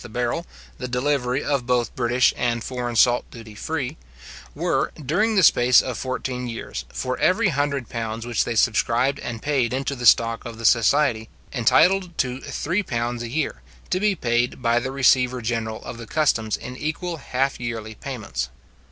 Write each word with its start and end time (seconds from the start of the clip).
the 0.01 0.09
barrel, 0.09 0.47
the 0.79 0.87
delivery 0.87 1.43
of 1.43 1.67
both 1.67 1.95
British 1.95 2.33
and 2.35 2.63
foreign 2.63 2.95
salt 2.95 3.23
duty 3.29 3.53
free) 3.53 3.97
were, 4.55 4.91
during 4.95 5.35
the 5.35 5.43
space 5.43 5.79
of 5.79 5.95
fourteen 5.95 6.47
years, 6.47 6.85
for 6.91 7.19
every 7.19 7.49
hundred 7.49 7.87
pounds 7.87 8.25
which 8.25 8.43
they 8.43 8.55
subscribed 8.55 9.19
and 9.19 9.43
paid 9.43 9.73
into 9.73 9.95
the 9.95 10.07
stock 10.07 10.43
of 10.43 10.57
the 10.57 10.65
society, 10.65 11.29
entitled 11.53 12.17
to 12.17 12.41
three 12.41 12.81
pounds 12.81 13.21
a 13.21 13.29
year, 13.29 13.61
to 13.91 13.99
be 13.99 14.15
paid 14.15 14.59
by 14.59 14.79
the 14.79 14.91
receiver 14.91 15.39
general 15.39 15.83
of 15.83 15.99
the 15.99 16.07
customs 16.07 16.57
in 16.57 16.75
equal 16.75 17.17
half 17.17 17.59
yearly 17.59 17.93
payments. 17.93 18.49